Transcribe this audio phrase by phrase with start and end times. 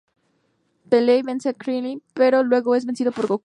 [0.89, 3.39] Pelea y vence a Krilin pero luego es vencido por Goku.